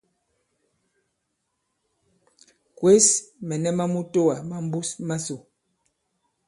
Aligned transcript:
Kwěs 2.77 3.07
mɛ̀nɛ 3.47 3.69
ma 3.77 3.85
mutoà 3.93 4.35
ma 4.49 4.57
mbus 4.65 4.89
masò. 5.07 5.37